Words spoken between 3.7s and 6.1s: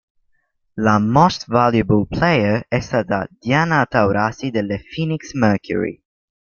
Taurasi delle Phoenix Mercury.